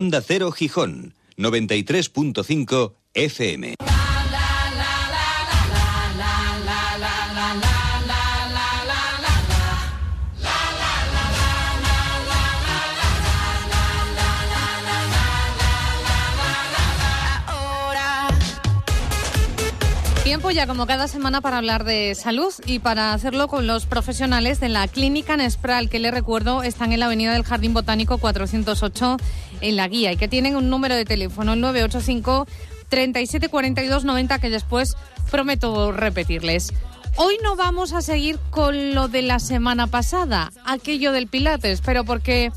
[0.00, 3.74] Onda Cero Gijón, 93.5 FM.
[20.24, 24.58] Tiempo ya como cada semana para hablar de salud y para hacerlo con los profesionales
[24.58, 29.18] de la Clínica Nespral, que le recuerdo están en la Avenida del Jardín Botánico 408
[29.60, 32.46] en la guía y que tienen un número de teléfono, el 985
[32.88, 34.96] 37 42 90, que después
[35.30, 36.72] prometo repetirles.
[37.16, 42.04] Hoy no vamos a seguir con lo de la semana pasada, aquello del Pilates, pero
[42.04, 42.50] porque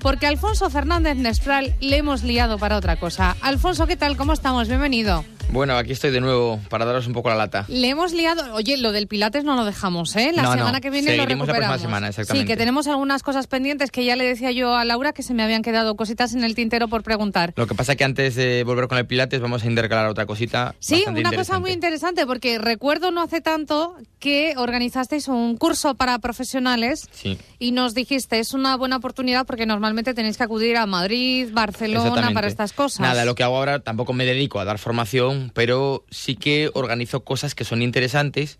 [0.00, 3.36] porque Alfonso Fernández Nespral le hemos liado para otra cosa.
[3.40, 4.18] Alfonso, ¿qué tal?
[4.18, 4.68] ¿Cómo estamos?
[4.68, 5.24] Bienvenido.
[5.52, 7.64] Bueno, aquí estoy de nuevo para daros un poco la lata.
[7.68, 8.54] Le hemos liado.
[8.54, 10.30] Oye, lo del Pilates no lo dejamos, ¿eh?
[10.32, 10.58] La No, no.
[10.58, 11.74] semana que viene lo Seguiremos la recuperamos.
[11.74, 12.46] próxima semana, exactamente.
[12.46, 15.34] Sí, que tenemos algunas cosas pendientes que ya le decía yo a Laura que se
[15.34, 17.52] me habían quedado cositas en el tintero por preguntar.
[17.56, 20.24] Lo que pasa es que antes de volver con el Pilates vamos a intercalar otra
[20.24, 20.76] cosita.
[20.78, 22.26] Sí, una cosa muy interesante.
[22.26, 27.38] porque recuerdo no hace tanto que organizasteis un curso para profesionales Sí.
[27.58, 32.30] y nos dijiste es una buena oportunidad porque normalmente tenéis que acudir a Madrid, Barcelona
[32.32, 33.00] para estas cosas.
[33.00, 37.24] Nada, lo que hago ahora tampoco me dedico a dar formación, pero sí que organizo
[37.24, 38.58] cosas que son interesantes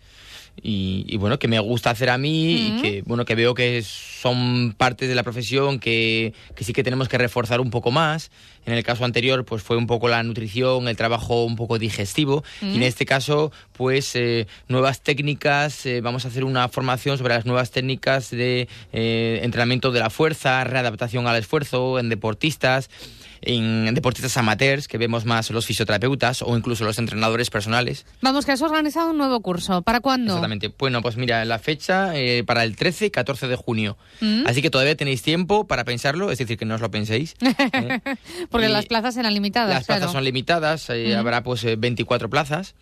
[0.61, 2.77] y, y, bueno, que me gusta hacer a mí Ujú.
[2.77, 6.83] y que bueno, que veo que son partes de la profesión que, que sí que
[6.83, 8.31] tenemos que reforzar un poco más.
[8.65, 12.43] En el caso anterior, pues fue un poco la nutrición, el trabajo un poco digestivo.
[12.61, 17.33] Y en este caso, pues eh, nuevas técnicas, eh, vamos a hacer una formación sobre
[17.33, 22.89] las nuevas técnicas de eh, entrenamiento de la fuerza, readaptación al esfuerzo en deportistas
[23.41, 28.05] en deportistas amateurs, que vemos más los fisioterapeutas o incluso los entrenadores personales.
[28.21, 29.81] Vamos, que has organizado un nuevo curso.
[29.81, 30.33] ¿Para cuándo?
[30.33, 30.71] Exactamente.
[30.77, 33.97] Bueno, pues mira, la fecha eh, para el 13 y 14 de junio.
[34.19, 34.43] Mm.
[34.45, 37.35] Así que todavía tenéis tiempo para pensarlo, es decir, que no os lo penséis.
[37.41, 37.99] ¿eh?
[38.49, 39.73] Porque Y las plazas eran limitadas.
[39.73, 40.11] Las plazas claro.
[40.13, 41.19] son limitadas, eh, Mm.
[41.19, 42.75] habrá pues eh, 24 plazas.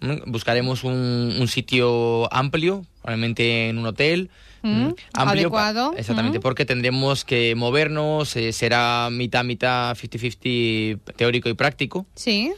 [0.00, 4.30] Mm, Buscaremos un, un sitio amplio, probablemente en un hotel.
[4.66, 6.42] Mm, mm, amplio adecuado, Exactamente, mm.
[6.42, 12.06] porque tendremos que movernos, eh, será mitad, mitad, 50-50 teórico y práctico.
[12.14, 12.52] Sí.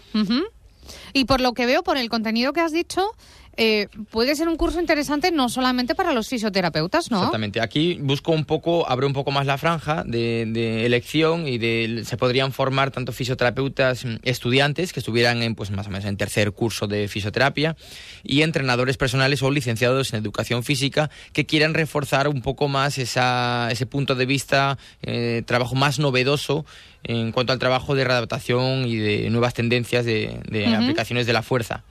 [1.13, 3.13] Y por lo que veo, por el contenido que has dicho,
[3.61, 7.19] eh, puede ser un curso interesante no solamente para los fisioterapeutas, ¿no?
[7.19, 7.61] Exactamente.
[7.61, 12.05] Aquí busco un poco, abro un poco más la franja de, de elección y de,
[12.05, 16.17] se podrían formar tanto fisioterapeutas mm, estudiantes que estuvieran en, pues más o menos en
[16.17, 17.77] tercer curso de fisioterapia
[18.23, 23.71] y entrenadores personales o licenciados en educación física que quieran reforzar un poco más esa,
[23.73, 26.65] ese punto de vista, eh, trabajo más novedoso
[27.05, 31.43] en cuanto al trabajo de readaptación y de nuevas tendencias de, de aplicaciones de la
[31.43, 31.85] fuerza.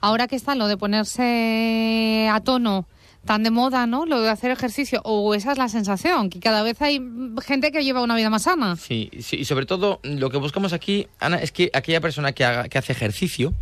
[0.00, 2.86] Ahora que está lo de ponerse a tono
[3.26, 4.06] tan de moda, ¿no?
[4.06, 7.00] Lo de hacer ejercicio, o esa es la sensación, que cada vez hay
[7.44, 8.76] gente que lleva una vida más sana.
[8.76, 12.44] Sí, sí, y sobre todo lo que buscamos aquí, Ana, es que aquella persona que,
[12.44, 13.52] haga, que hace ejercicio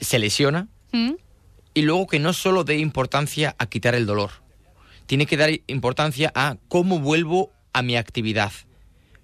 [0.00, 1.12] se lesiona ¿Mm?
[1.74, 4.30] y luego que no solo dé importancia a quitar el dolor,
[5.06, 8.52] tiene que dar importancia a cómo vuelvo a mi actividad,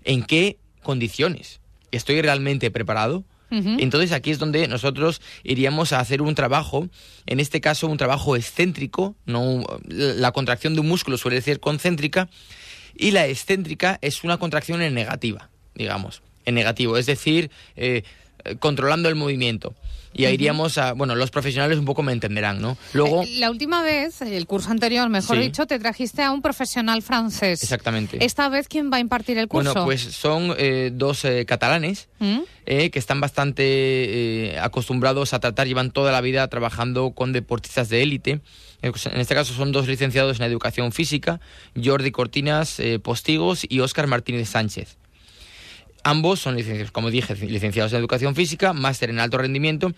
[0.05, 1.61] en qué condiciones,
[1.91, 3.25] estoy realmente preparado.
[3.51, 6.89] Entonces aquí es donde nosotros iríamos a hacer un trabajo,
[7.25, 12.29] en este caso un trabajo excéntrico, no la contracción de un músculo suele ser concéntrica
[12.97, 18.03] y la excéntrica es una contracción en negativa, digamos, en negativo, es decir, eh,
[18.59, 19.75] controlando el movimiento.
[20.17, 22.79] Y ahí iríamos a, bueno, los profesionales un poco me entenderán, ¿no?
[22.93, 25.43] Luego, Eh, La última vez, el curso anterior, mejor Sí.
[25.43, 27.65] dicho, te trajiste a un profesional francés.
[27.65, 28.25] exactamente.
[28.25, 29.73] Esta vez, ¿quién va a impartir el curso?
[29.73, 32.39] Bueno, pues son eh, dos eh, catalanes ¿Mm?
[32.67, 38.03] eh, que están bastante acostumbrados a tratar, llevan toda la vida trabajando con deportistas de
[38.03, 38.41] élite.
[38.83, 41.41] Pues, En este caso son dos licenciados en educación física,
[41.83, 44.97] Jordi Cortinas Postigos y Óscar Martínez Sánchez.
[46.05, 49.93] Ambos son licenciados, como dije, licenciados en educación física, máster en alto rendimiento.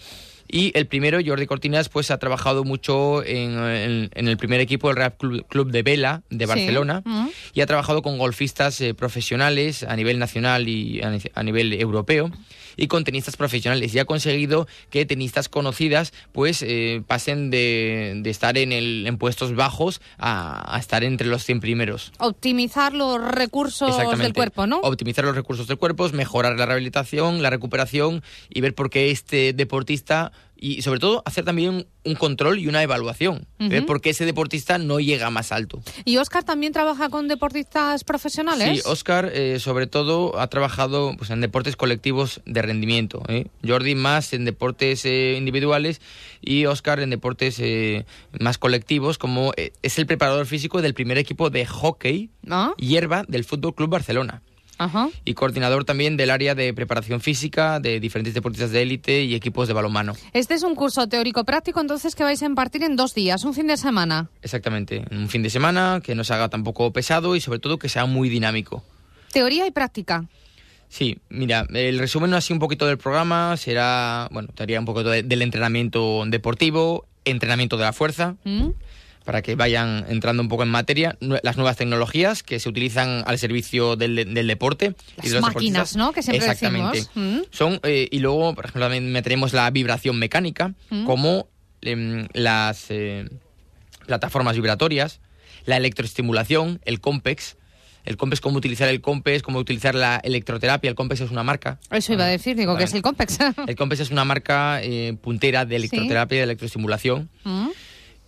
[0.49, 4.89] Y el primero, Jordi Cortinas, pues ha trabajado mucho en, en- en el primer equipo
[4.89, 6.49] del Real Club, Club de Vela de Sí.
[6.49, 7.29] Barcelona Mm.
[7.55, 12.31] y ha trabajado con golfistas eh, profesionales a nivel nacional y a nivel europeo
[12.78, 18.31] y con tenistas profesionales y ha conseguido que tenistas conocidas pues eh, pasen de, de
[18.31, 22.13] estar en, el, en puestos bajos a, a estar entre los 100 primeros.
[22.19, 24.81] Optimizar los recursos del cuerpo, ¿no?
[24.81, 29.54] Optimizar los recursos del cuerpo, mejorar la rehabilitación, la recuperación y ver por qué este
[29.54, 33.86] deportista y sobre todo hacer también un control y una evaluación, ver Ujú.
[33.86, 35.83] por qué ese deportista no llega más alto.
[36.04, 38.83] ¿Y Oscar también trabaja con deportistas profesionales?
[38.83, 43.22] Sí, Oscar eh, sobre todo ha trabajado pues, en deportes colectivos de rendimiento.
[43.28, 43.48] ¿eh?
[43.66, 46.00] Jordi más en deportes eh, individuales
[46.41, 48.06] y Oscar en deportes eh,
[48.41, 52.74] más colectivos, como eh, es el preparador físico del primer equipo de hockey ¿No?
[52.78, 54.42] hierba del Fútbol Club Barcelona.
[54.78, 55.09] Ajá.
[55.25, 59.69] y coordinador también del área de preparación física de diferentes deportistas de élite y equipos
[59.69, 60.15] de balonmano.
[60.33, 63.67] Este es un curso teórico-práctico, entonces, que vais a impartir en dos días, un fin
[63.67, 64.28] de semana.
[64.43, 67.78] Exactamente, en un fin de semana que no se haga tampoco pesado y sobre todo
[67.78, 68.84] que sea muy dinámico.
[69.33, 70.25] Teoría y práctica.
[70.89, 75.03] Sí, mira, el resumen así un poquito del programa será, bueno, te haría un poco
[75.03, 78.69] de- del entrenamiento deportivo, entrenamiento de la fuerza, ¿Mm?
[79.27, 83.39] Para que vayan entrando un poco en materia, las nuevas tecnologías que se utilizan al
[83.39, 84.95] servicio del, del deporte.
[85.17, 85.97] Las y de los máquinas.
[85.97, 86.13] ¿no?
[86.13, 86.99] Que siempre Exactamente.
[87.01, 87.11] decimos.
[87.17, 87.41] ¿Mm?
[87.51, 91.05] Son, eh, y luego, por ejemplo, también meteremos la vibración mecánica, Mm.
[91.05, 91.49] como
[91.83, 93.28] em, las eh,
[94.07, 95.21] plataformas vibratorias,
[95.65, 97.57] la electroestimulación, el COMPEX.
[98.05, 100.89] El COMPEX, cómo utilizar el COMPEX, cómo utilizar la electroterapia.
[100.89, 101.81] El COMPEX es una marca.
[101.91, 103.39] Eso iba a decir, digo, que es el Compex.
[103.67, 107.28] El COMPEX es una marca eh, puntera de electroterapia y de electroestimulación.
[107.43, 107.67] ¿Mm?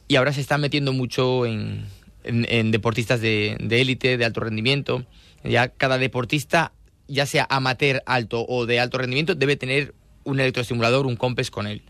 [0.09, 1.85] Y ahora se está metiendo mucho en,
[2.25, 5.05] en- en deportistas de élite, de, alto rendimiento.
[5.45, 6.73] Ya cada deportista,
[7.07, 9.95] ya sea amateur alto o de alto rendimiento, debe tener
[10.25, 11.83] un electroestimulador, un COMPEX con él.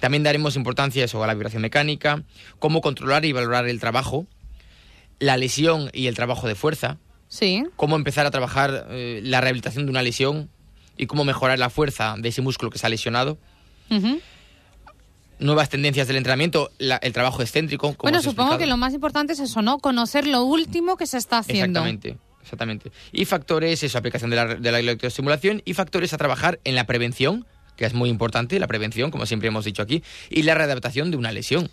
[0.00, 2.22] También daremos importancia a eso, a la vibración mecánica,
[2.58, 4.26] cómo controlar y valorar el trabajo,
[5.18, 6.98] la lesión y el trabajo de fuerza,
[7.28, 7.62] Sí.
[7.76, 10.48] cómo empezar a trabajar eh, la rehabilitación de una lesión
[10.96, 13.38] y cómo mejorar la fuerza de ese músculo que se ha lesionado.
[13.90, 14.20] Ujú.
[15.38, 17.94] Nuevas tendencias del entrenamiento, la- el trabajo excéntrico.
[17.94, 18.58] como Bueno, supongo explicado.
[18.58, 19.78] que lo más importante es eso, ¿no?
[19.78, 21.80] Conocer lo último que se está haciendo.
[21.80, 22.92] Exactamente, exactamente.
[23.12, 26.84] Y factores, eso, aplicación de la, de la electroestimulación y factores a trabajar en la
[26.84, 27.46] prevención,
[27.76, 31.16] que es muy importante, la prevención, como siempre hemos dicho aquí, y la readaptación de
[31.16, 31.70] una lesión.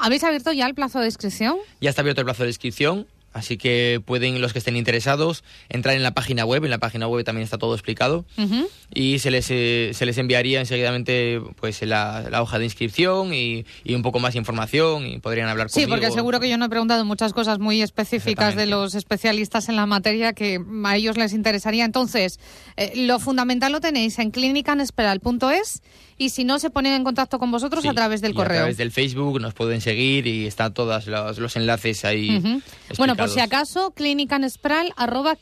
[0.00, 1.56] ¿Habéis abierto ya el plazo de inscripción?
[1.80, 5.94] Ya está abierto el plazo de inscripción, así que pueden los que estén interesados entrar
[5.96, 8.66] en la página web, en la página web también está todo explicado, Ujú.
[8.92, 13.64] y se les, eh, se les enviaría enseguidamente pues, la, la hoja de inscripción y,
[13.84, 15.90] y un poco más de información y podrían hablar Sí, conmigo.
[16.00, 19.76] porque seguro que yo no he preguntado muchas cosas muy específicas de los especialistas en
[19.76, 21.84] la materia que a ellos les interesaría.
[21.84, 22.40] Entonces,
[22.76, 25.82] eh, lo fundamental lo tenéis en clínicanesperal.es
[26.20, 28.58] y si no, se ponen en contacto con vosotros Sí, a través del y correo.
[28.58, 32.36] A través del Facebook nos pueden seguir y están todos los, los enlaces ahí.
[32.36, 32.60] Ujú.
[32.98, 35.38] Bueno, por si acaso, clínicanespral, arroba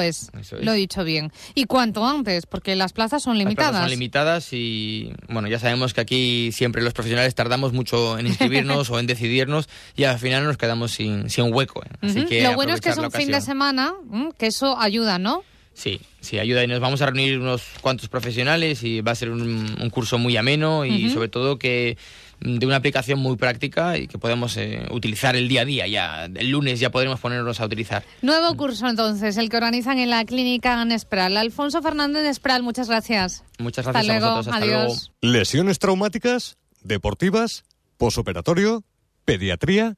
[0.00, 0.30] es.
[0.62, 1.32] Lo he dicho bien.
[1.54, 3.80] Y cuanto antes, porque las plazas son Las plazas limitadas.
[3.82, 8.88] son limitadas y bueno, ya sabemos que aquí siempre los profesionales tardamos mucho en inscribirnos
[8.90, 11.84] o en decidirnos y al final nos quedamos sin, sin hueco.
[11.84, 11.88] ¿eh?
[12.00, 12.28] Así Ujú.
[12.30, 13.92] que Lo bueno es que es un fin de semana,
[14.38, 15.42] que eso ayuda, ¿no?
[15.76, 19.30] Sí, sí, ayuda y nos vamos a reunir unos cuantos profesionales y va a ser
[19.30, 21.98] un, un curso muy ameno y sobre todo que
[22.40, 25.86] mm, de una aplicación muy práctica y que podemos eh, utilizar el día a día
[25.86, 26.24] ya.
[26.24, 28.02] El lunes ya podremos ponernos a utilizar.
[28.22, 31.36] Nuevo curso entonces, el que organizan en la clínica Nespral.
[31.36, 33.44] Alfonso Fernández Nespral, muchas gracias.
[33.58, 34.54] Muchas Hasta gracias luego, a vosotros.
[34.54, 35.12] Hasta adiós.
[35.20, 35.38] luego.
[35.38, 36.56] ¿Lesiones traumáticas?
[36.82, 37.64] ¿Deportivas?
[37.98, 38.82] ¿Posoperatorio?
[39.26, 39.92] ¿Pediatría?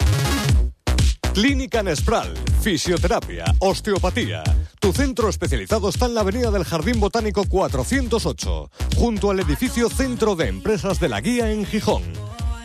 [1.34, 4.42] Clínica Nespral, fisioterapia, osteopatía.
[4.88, 10.34] Tu centro especializado está en la avenida del Jardín Botánico 408, junto al edificio Centro
[10.34, 12.02] de Empresas de la Guía en Gijón.